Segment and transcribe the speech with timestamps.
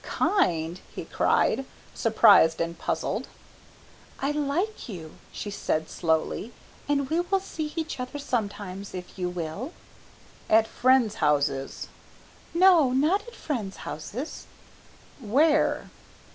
[0.03, 1.63] "Kind?" he cried,
[1.93, 3.27] surprised and puzzled.
[4.19, 6.53] "I like you," she said slowly,
[6.89, 9.73] "and we will see each other sometimes if you will."
[10.49, 11.87] "At friends' houses."
[12.51, 14.47] "No, not at friends' houses."
[15.19, 15.91] "Where?"